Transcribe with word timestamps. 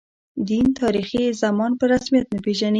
دین، 0.47 0.65
تاریخي 0.81 1.23
زمان 1.43 1.71
په 1.79 1.85
رسمیت 1.93 2.25
نه 2.33 2.39
پېژني. 2.43 2.69